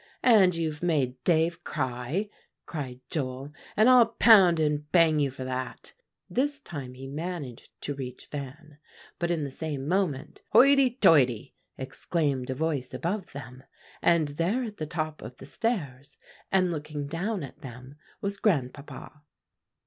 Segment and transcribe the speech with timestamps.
[0.23, 2.27] "And you've made Dave cry,"
[2.65, 5.93] cried Joel; "and I'll pound and bang you for that."
[6.27, 8.79] This time he managed to reach Van;
[9.19, 13.61] but in the same moment, "Hoity toity!" exclaimed a voice above them;
[14.01, 16.17] and there at the top of the stairs,
[16.51, 19.21] and looking down at them, was Grandpapa.